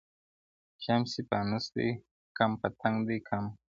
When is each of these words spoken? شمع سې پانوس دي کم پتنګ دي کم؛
شمع 0.83 1.07
سې 1.11 1.21
پانوس 1.29 1.65
دي 1.75 1.89
کم 2.37 2.51
پتنګ 2.61 2.97
دي 3.07 3.17
کم؛ 3.27 3.45